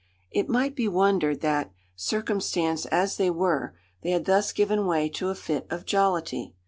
It 0.31 0.49
might 0.49 0.75
be 0.75 0.87
wondered 0.87 1.41
that, 1.41 1.69
circumstanced 1.95 2.87
as 2.87 3.17
they 3.17 3.29
were, 3.29 3.75
they 4.01 4.09
had 4.09 4.25
thus 4.25 4.51
given 4.51 4.87
way 4.87 5.07
to 5.09 5.29
a 5.29 5.35
fit 5.35 5.67
of 5.69 5.85
jollity. 5.85 6.55